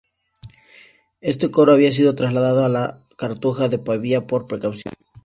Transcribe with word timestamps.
Este 1.31 1.51
coro 1.51 1.73
había 1.73 1.91
sido 1.91 2.15
trasladado 2.15 2.65
a 2.65 2.69
la 2.69 3.05
Cartuja 3.19 3.69
de 3.69 3.77
Pavía 3.77 4.25
por 4.25 4.47
precaución. 4.47 4.95